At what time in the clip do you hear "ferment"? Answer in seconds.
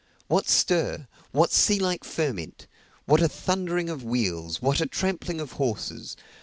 2.03-2.65